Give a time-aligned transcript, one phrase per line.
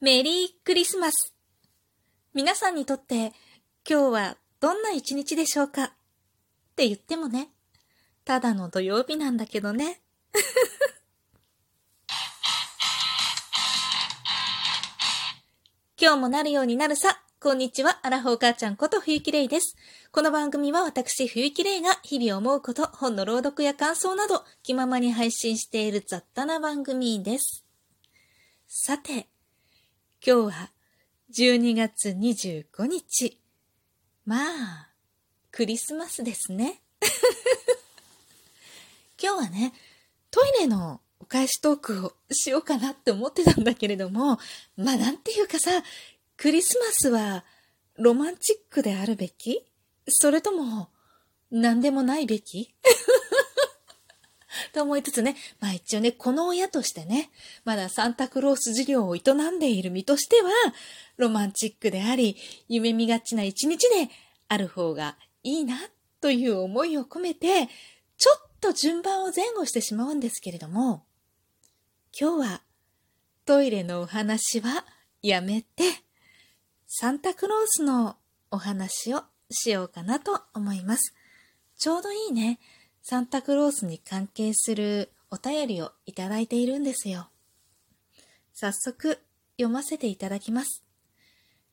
[0.00, 1.34] メリークリスマス。
[2.32, 3.32] 皆さんにとって
[3.84, 5.86] 今日はどんな一日でしょうか？
[5.86, 5.90] っ
[6.76, 7.48] て言ってもね、
[8.24, 10.00] ただの土曜日なんだけどね。
[16.00, 17.20] 今日もなるようになるさ。
[17.40, 19.74] こんにちは、アラフォー母ちゃんこと冬木玲です。
[20.12, 27.64] この番組は私冬木玲が日々思うこと、本の朗読や感想など気ままに配信している雑多な番組です。
[28.68, 29.28] さて、
[30.30, 30.70] 今日は
[31.34, 33.40] 12月25日。
[34.26, 34.88] まあ、
[35.50, 36.82] クリスマスですね。
[39.18, 39.72] 今日はね、
[40.30, 44.38] トイレのお返しトークをしようかなって思ってたんだけれども、
[44.76, 45.82] まあなんていうかさ、
[46.36, 47.46] クリスマスは
[47.94, 49.64] ロマンチックであるべき？
[50.08, 50.90] それとも、
[51.50, 52.74] 何でもないべき？
[54.72, 57.30] と思いつつね、まあ一応ね、この親としてね、
[57.64, 60.50] まだサンタクロース事業を営んでいる身としては、
[61.16, 62.36] ロマンチックであり、
[62.68, 64.10] 夢見がちな一日で
[64.48, 65.78] ある方がいいな、
[66.20, 67.68] という思いを込めて、
[68.16, 71.04] ちょっと順番を前後してしまうんですけれども、
[72.18, 72.62] 今日は
[73.44, 74.84] トイレのお話は
[75.22, 75.84] やめて、
[76.86, 78.16] サンタクロースの
[78.50, 81.14] お話をしようかなと思います。
[81.76, 82.58] ちょうどいいね。
[83.10, 87.30] サンタクロースに関係するお便りをいただいているんですよ。
[88.52, 89.18] 早速
[89.52, 90.84] 読ませていただきます。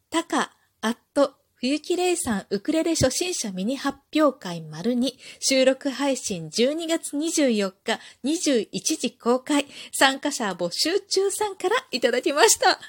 [0.09, 5.11] タカ、アット、冬木玲さんウクレレ初心者ミニ発表会丸2
[5.41, 12.79] 収録配信12月24日21時公開参加者募集中さんからいただきました。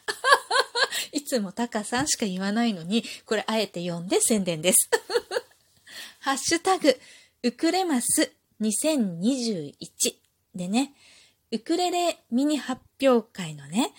[1.10, 4.88] いつもタカさんしか言わないのに、これあえて読んで宣伝です。
[6.20, 6.96] ハッシュタグ、
[7.42, 9.74] ウクレマス2021
[10.54, 10.92] でね、
[11.52, 13.92] ウクレレミニ発表会のね、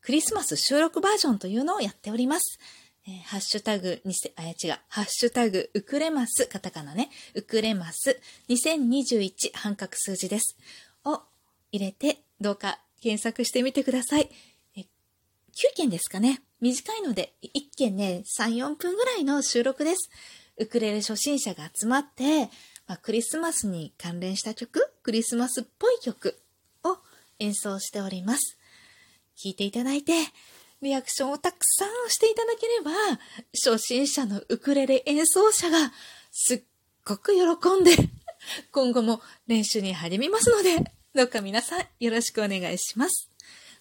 [0.00, 2.58] クリスマス収録バージョンというのをやっております。
[3.06, 10.56] えー、ハッシュタグ、にせ、あ、違う、ハッシュタグ、ウクレマス、カタカナね、ウクレマス2021半角数字です。
[11.04, 11.22] を
[11.72, 14.30] 入れて、どうか検索してみてください。
[14.76, 14.86] え9
[15.74, 16.42] 件ですかね。
[16.60, 20.10] 短いので、1件ね、3、4分ぐらいの収録です。
[20.58, 22.46] ウクレレ初心者が集まって、
[22.86, 26.38] まあ、クリスマスに関連した曲、クリスマスっぽい曲
[26.84, 26.98] を
[27.38, 28.58] 演奏しております。
[29.36, 30.12] 聴いていただいて、
[30.82, 32.90] リアクションをたくさんしていただければ、
[33.52, 35.92] 初心者のウクレレ演奏者が
[36.30, 36.62] すっ
[37.04, 37.92] ごく喜んで、
[38.72, 43.28] 今後も練習に励みますので、どうか皆さんよろしくお願いします。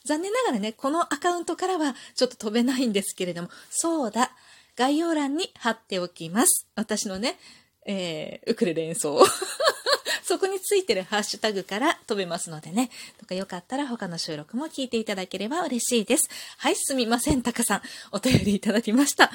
[0.05, 4.31] 残念ながらね、このアカウントからはちょっと飛べないんですけれども、そうだ、
[4.77, 6.67] 概要欄に貼っておきます。
[6.75, 7.37] 私のね、
[7.85, 9.19] えー、ウクレレ演奏。
[10.23, 12.91] そこについてるハッシュタグから飛べますのでね。
[13.17, 16.29] とかよかったら他の収録も聞いていただければ嬉しいです。
[16.57, 17.81] はい、すみません、タカさん。
[18.11, 19.31] お便りいただきました。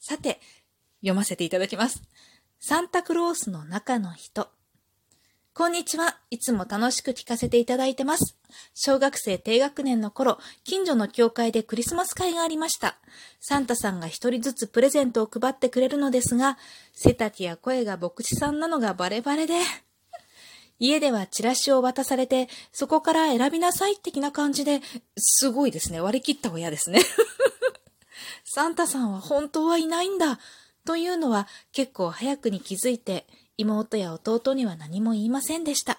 [0.00, 0.40] さて、
[1.00, 2.00] 読ませていただきます。
[2.60, 4.48] サンタクロースの中の人。
[5.58, 6.16] こんにちは。
[6.30, 8.36] いつも楽しく聞かせていただいてます。
[8.74, 12.96] 小学生低学年の頃、近所の教会でクリスマス会がありました。
[13.40, 16.58] サンタさんが一人ずつプレゼントを配ってくれるのですが、
[16.92, 19.54] 背丈や声が牧師さんなのがバレバレで、
[20.78, 24.80] 家ではチラシを渡されて、そこから選びなさい的な感じで、
[25.16, 26.00] すごいですね。
[26.00, 27.00] 割り切った親ですね。
[28.46, 30.38] サンタさんは本当はいないんだ。
[30.84, 33.26] というのは結構早くに気づいて、
[33.58, 35.98] 妹や弟には何も言いませんでした。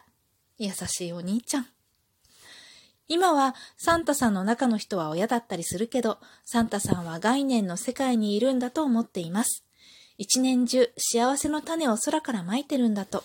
[0.57, 1.67] 優しいお兄ちゃん。
[3.09, 9.65] 今はサンタさんの中の人は親だったりするけど、サンタさんは概念の世界にいるんだと思っています。
[10.17, 13.23] 一年中幸せの種を空から撒いてるんだと。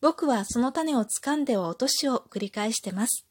[0.00, 3.24] 僕はその種を掴んでは落としを繰り返してます。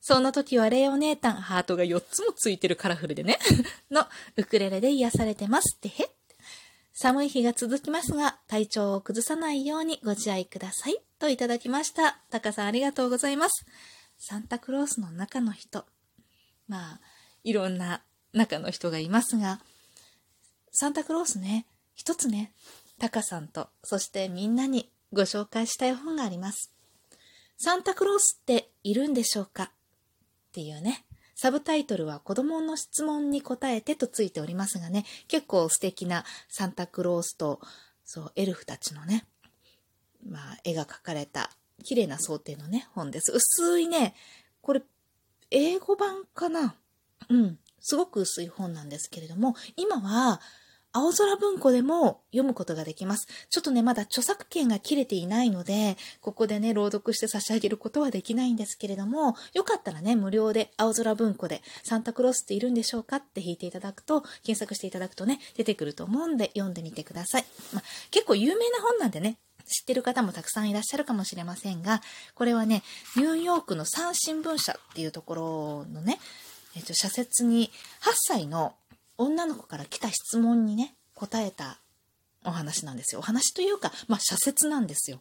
[0.00, 3.38] その時はレイお姉たん、ハートが4つもついてるカラフルでね、
[3.90, 4.06] の
[4.36, 6.10] ウクレレで癒されてますってへ。
[6.98, 10.96] 寒い日が続きますが、体調を崩さないようにご自愛ください。
[11.18, 12.22] といただきました。
[12.30, 13.66] タカさんありがとうございます。
[14.16, 15.84] サンタクロースの中の人。
[16.68, 17.00] まあ、
[17.44, 19.60] いろんな中の人がいますが、
[20.72, 22.54] サンタクロースね、一つね、
[22.98, 26.72] タカさんと、そしてみんなにご紹介したい本があります。
[27.58, 29.64] サンタクロースっているんでしょうか？
[29.64, 29.70] っ
[30.52, 31.04] ていうね。
[31.38, 37.60] サブタイトルは子供の質問に答えてとついておりますがね、結構素敵なサンタクロースと、
[38.04, 39.26] そう、エルフたちのね、
[40.26, 41.50] まあ、絵が描かれた
[41.84, 43.32] 綺麗な想定のね、本です。
[43.32, 44.14] 薄いね、
[44.62, 44.82] これ、
[45.50, 46.74] 英語版かな？
[47.28, 47.58] うん。
[47.80, 50.40] すごく薄い本なんですけれども、今は
[50.96, 53.28] 青空文庫でも読むことができます。
[53.50, 67.44] ちょっとね、まだ著作権が切れていないので、ここでね、朗読して差し上げることはできないんですけれども、よかったらね、無料で青空文庫でサンタクロースっているんでしょうかって引いていただくと、検索していただくとね、出てくると思うんで読んでみてください。
[67.74, 72.00] まあ、結構有名な本なんでね、知ってる方もたくさんいらっしゃるかもしれませんが、
[72.34, 72.82] これはね、
[73.16, 76.18] ニューヨークの三新聞社っていうところのね、
[76.74, 77.70] えっと、社説に
[78.00, 78.74] 8歳の
[79.18, 81.78] 女の子から来た質問にね、答えた
[82.44, 83.20] お話なんですよ。
[83.20, 85.20] お話というか、まあ、社説なんですよ。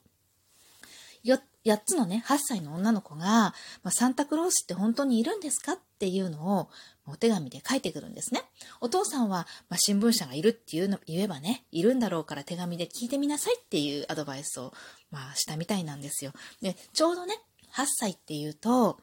[1.24, 3.54] よ、8つのね、8歳の女の子が、ま
[3.86, 6.70] あ、サンタクロースって本当にいるんですかっていうのを、
[7.08, 8.44] お手紙で書いてくるんですね。
[8.82, 14.74] お父さんは、まあ、新聞社がいるっていうの、言えばね、いるんだろうから手紙で聞いてみなさいっていうアドバイスを、
[15.12, 16.32] まあ、したみたいなんですよ。
[16.62, 17.36] で、ちょうどね、
[17.74, 19.00] 8歳っていうと、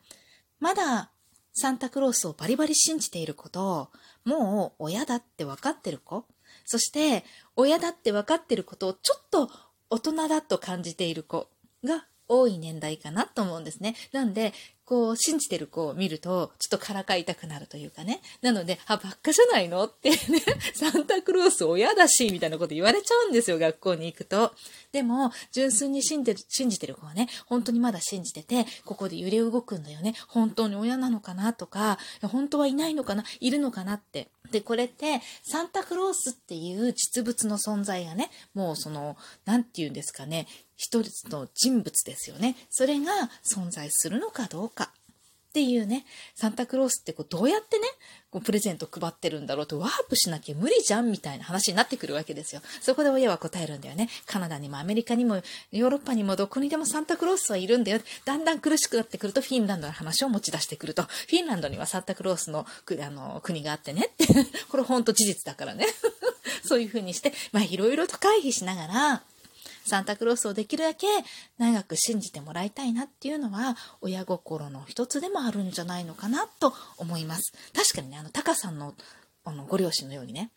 [0.61, 1.11] まだ
[1.55, 3.91] サンタクロースをバリバリ信じている子と、
[4.25, 6.25] もう親だって分かってる子、
[6.65, 7.25] そして
[7.57, 9.51] 親だって分かってることをちょっと
[9.91, 11.49] 大人だと感じている子
[11.85, 13.95] が多い年代かなと思うんですね。
[14.13, 14.53] なんで、
[14.93, 18.21] こう、信じてる子を見ると、ちょっとからかいたくなるというかね。
[18.43, 20.17] なので、あ、ばっかじゃないのってね、
[20.77, 24.53] サンタクロース親だし、みたいなこと言われちゃうんですよ、学校に行くと。
[24.93, 30.15] でも、純粋に信じてる、信じてる子はね、本当にまだ信じてて、ここで揺れ動くんだよね。
[30.29, 34.29] 本当に親なのかなとか、本当はいないのかないるのかなって。
[34.51, 39.17] で、これって、サンタクロースっていう実物の存在がね、もうその、
[39.47, 42.57] なんて言うんですかね、一つの人物ですよね。
[42.71, 44.91] それが存在するのかどうか。
[45.53, 47.85] っていうね、サンタクロースってこうどうやってね、
[48.31, 52.63] こうプレゼント配ってるんだろうとワープしなきゃ無理じゃんみたいな話になってくるわけですよ。
[52.81, 54.09] そこで親は答えるんだよね。
[54.25, 58.01] カナダにもアメリカにもヨーロッパにもどこにでもサンタクロースはいるんだよ。
[58.25, 61.03] だんだん苦しくなってくるとフィンランドの話を持ち出してくると。
[61.03, 64.27] フィンランドにはサンタクロースのあの国があってねって。
[64.71, 65.87] これ本当事実だからね。
[66.65, 69.23] そういう風にして、まあいろいろと回避しながら、
[69.85, 71.07] サンタクロースをできるだけ
[71.59, 77.53] 長く信じてもらいたいなっていうのは親心の一つでもあるんじゃないのかなと思います。
[77.75, 78.95] 確かにね、あの、タカさんの
[79.45, 80.51] あのご両親のようにね、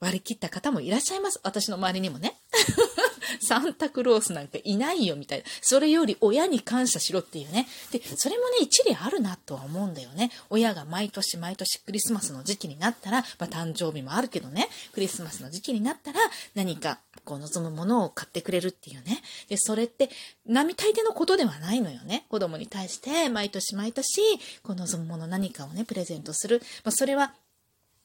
[0.00, 1.40] 割り切った方もいらっしゃいます。
[1.42, 2.38] 私の周りにもね。
[3.40, 5.44] サンタクロースなんかいないよみたいな。
[5.60, 7.68] それより親に感謝しろっていうね。
[7.90, 10.30] で、それもね、一理あるなとは思うんだよね。
[10.50, 16.20] 親が毎年毎年クリスマスの時期になったら、まあ誕生日もあるけどね、クリスマスの時期になったら
[16.54, 19.20] 何かこう望むものを買ってくれるっていうね。
[19.50, 20.08] で、それって
[20.46, 22.24] 並大抵のことではないのよね。
[22.30, 24.22] 子供に対して毎年毎年
[24.62, 26.62] こう望むもの何かをね、プレゼントする。
[26.84, 27.34] まあそれは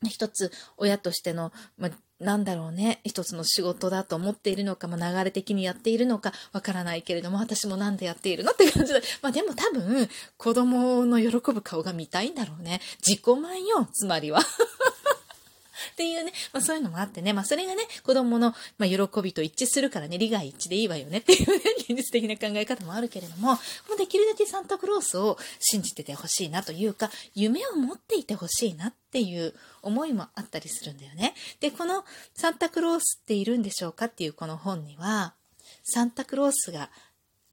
[0.10, 9.02] 一つ親としての、まあ、なんだろうね、一つの仕事だと思っているのか、まあ、流れ的にやっているのかわからないけれども、私もなんでやっているのって感じで。
[9.22, 12.82] まあでも多分、子供の喜ぶ顔が見たいんだろうね。
[13.06, 14.42] 自己満よ、つまりは。
[15.94, 21.20] っていうね、まあそういうのもあってね、まあそれがね、子供の、まあ、喜びと一致するからね、利害一致でいいわよね。
[21.20, 23.60] っていうね、 現実的な考え方もあるけれども、も
[23.94, 31.36] うできるだけサンタクロースを信じててほしいなというか、夢を持っていてほしいなっていう思いもあったりするんだよね。
[31.60, 32.04] で、この
[32.34, 35.36] サンタクロースっているんでしょうかっていうこの本には、
[35.84, 36.90] サンタクロースが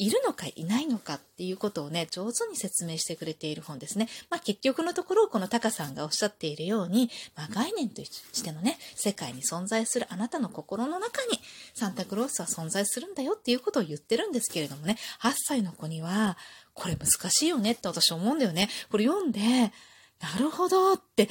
[0.00, 4.08] いるのかいないのかっていうことをね、上手に説明してくれている本ですね。
[4.30, 11.38] まあ結局のところ、このタカさんがおっしゃっているように、まあ概念としてのね、世界に存在するあなたの心の中に
[11.74, 16.38] サンタクロースは存在するんだよっていうことを言ってるんですけれどもね、8歳の子には、
[16.72, 18.70] これ難しいよねって私思うんだよね。
[18.90, 19.40] これ読んで、
[20.18, 21.28] なるほどって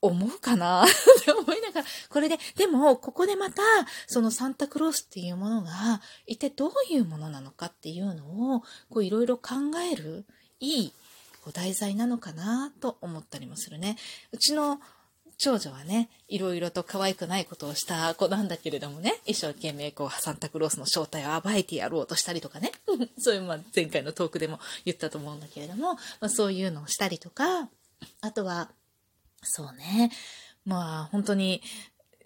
[0.00, 0.84] 思うかな？
[0.86, 0.88] っ
[1.24, 3.62] て思いながら、これで、でも、ここでまた、
[4.06, 9.54] そのサンタクロースっていうものが、一体どういうものなのかっていうのを、こういろいろ考
[9.92, 10.24] える、
[10.60, 10.92] いい、
[11.42, 13.96] こう題材なのかなと思ったりもするね。
[14.32, 14.80] うちの
[15.38, 22.72] 長女はね、いろいろと可愛くないことをした子なんだけれどもね、一生懸命こう、サンタクロースの正体を暴いてやろうとしたりとかね、
[23.18, 27.68] そういう、まあ、前回のトークでも言ったと思うんだけれども、まあ、そういうのをしたりとか、
[28.20, 28.70] あとは、
[29.42, 30.10] そうね。
[30.64, 31.62] まあ、本当に、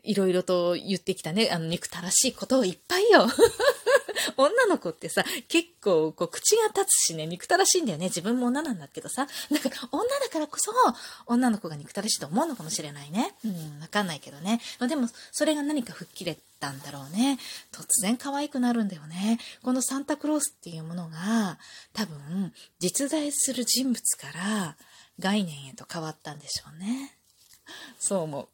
[0.05, 3.29] いろいろと言ってきたね、あの、憎たらしいことをいっぱいよ。
[4.37, 8.07] 女の子ってさ、結構、こう、口が立つしね、憎たらしいんだよね。
[8.07, 9.27] 自分も女なんだけどさ。
[9.51, 10.73] だか、女だからこそ、
[11.27, 13.35] 女の子が憎たらしいと思うのかもしれないね。
[13.45, 14.61] うん、わかんないけどね。
[14.81, 17.39] まあ、でも、それが何か吹っ切れたんだろうね。
[17.71, 19.39] 突然可愛くなるんだよね。
[19.63, 21.59] このサンタクロースっていうものが、
[21.93, 24.77] 多分、実在する人物から、
[25.23, 27.17] 概念へと変わったんでしょうね。
[27.99, 28.49] そう思う。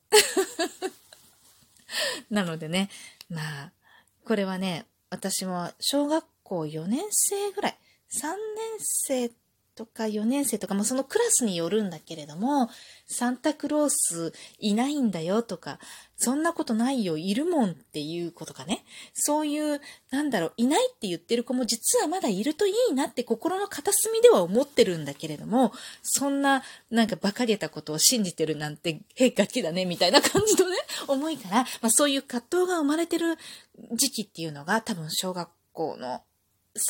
[2.30, 2.90] なのでね、
[3.30, 3.72] まあ、
[4.26, 7.78] これはね、私も小学校4年生ぐらい、
[8.12, 8.36] 3年
[8.80, 9.30] 生
[9.78, 12.68] とか4年生とかもそのクラスによるんだけれども、
[13.06, 15.78] サンタクロースいないんだよとか、
[16.16, 18.84] そんなことないよ、いるもんっていうことかね。
[19.14, 19.80] そういう、
[20.10, 33.36] なんだろう、いないって言ってる子も実はまだいるといいなって心の片隅では思ってるんだけれども、そんな、なんか馬鹿げたことを信じてるなんて、へガキだね、みたいな感じのね、思いから、まあそういう葛藤が生まれてる
[33.92, 36.22] 時期っていうのが多分小学校の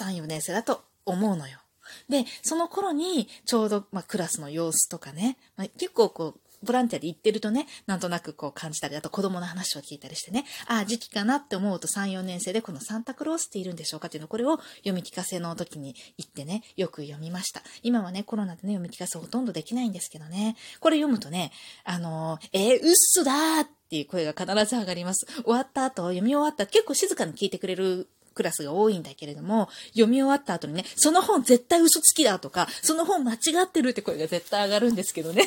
[0.01, 1.59] 3、4年生だと思うのよ。
[2.09, 17.63] で、その頃に、ちょうど、まあ、クラスの様子とかね、まあ、結構こう、ボランティアで行ってるとね、なんとなくこう感じたり、あと子供の話を聞いたりしてね、ああ、時期かなって思うと3、4年生でこのサンタクロースっているんでしょうかっていうの、これを読み聞かせの時に行ってね、よく読みました。
[17.83, 21.53] 今はね、コロナでね、読み聞かせほとんどできないんですけどね、これ読むとね、
[21.85, 25.27] あのー、えー、うっそだーっていう声が必ず上がります。
[25.45, 35.43] 終わった後、読み終わった結構静かに聞いてくれるクラスが多いんだけれども、読み終わった後にね、その本絶対嘘つきだとか、その本間違ってるって声が絶対上がるんですけどね。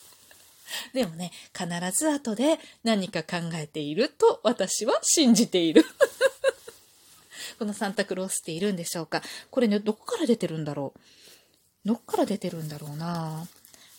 [0.92, 1.66] でもね、必
[1.98, 5.86] ず後で何か考えていると私は信じている。
[7.58, 9.22] このサンタクロースっているんでしょうか？
[9.50, 11.88] これね、どこから出てるんだろう？
[11.88, 13.48] どっから出てるんだろうな？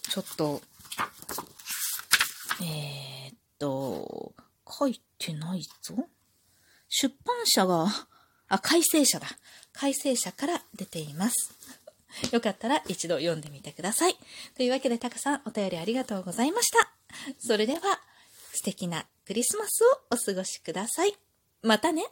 [0.08, 0.62] ちょっと、
[2.62, 4.34] えー、っと、
[4.70, 5.96] 書いてないぞ。
[6.90, 7.88] 出版社が、
[8.50, 9.28] あ、改正者だ。
[9.74, 11.36] 改正者から出ています。
[12.32, 14.18] よかったら一度読んでみてください。
[14.56, 16.92] というわけでたくさんお便りありがとうございました。
[17.40, 18.02] それでは
[18.54, 21.16] 素敵なクリスマスをお過ごしください。
[21.62, 22.06] またね